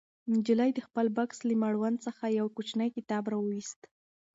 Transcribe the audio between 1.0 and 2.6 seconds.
بکس له مړوند څخه یو